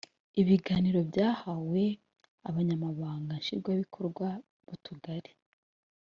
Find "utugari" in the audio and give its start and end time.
4.75-5.31